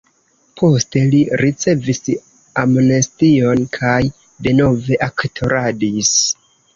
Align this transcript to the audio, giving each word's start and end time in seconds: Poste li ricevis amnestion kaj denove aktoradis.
Poste 0.59 1.01
li 1.09 1.17
ricevis 1.41 1.99
amnestion 2.61 3.61
kaj 3.77 3.99
denove 4.49 4.97
aktoradis. 5.09 6.11